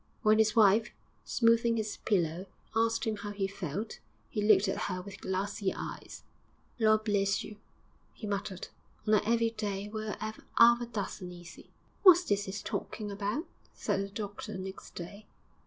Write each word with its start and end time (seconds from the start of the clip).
When 0.23 0.39
his 0.39 0.55
wife, 0.55 0.89
smoothing 1.23 1.77
his 1.77 1.97
pillow, 1.97 2.47
asked 2.75 3.03
him 3.05 3.17
how 3.17 3.29
he 3.33 3.45
felt, 3.45 3.99
he 4.31 4.41
looked 4.41 4.67
at 4.67 4.85
her 4.89 4.99
with 4.99 5.21
glassy 5.21 5.71
eyes. 5.75 6.23
'Lor' 6.79 6.97
bless 6.97 7.43
you!' 7.43 7.57
he 8.15 8.25
muttered, 8.25 8.69
'on 9.07 9.13
a 9.13 9.19
'eavy 9.29 9.51
day 9.51 9.87
we'll 9.93 10.15
'ave 10.19 10.41
'alf 10.57 10.81
a 10.81 10.87
dozen, 10.87 11.31
easy.' 11.31 11.69
'What's 12.01 12.23
this 12.23 12.45
he's 12.45 12.63
talking 12.63 13.11
about?' 13.11 13.45
asked 13.75 13.85
the 13.89 14.09
doctor, 14.09 14.57
next 14.57 14.95
day. 14.95 15.27